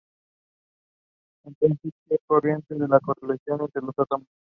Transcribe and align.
Entonces, 1.43 1.91
"g" 2.07 2.17
corrige 2.25 2.57
la 2.69 2.99
correlación 3.01 3.61
entre 3.61 3.91
átomos. 4.01 4.27